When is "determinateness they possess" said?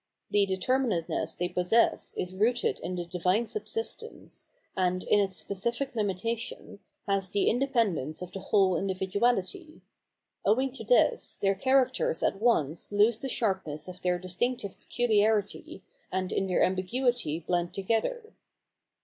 0.47-2.15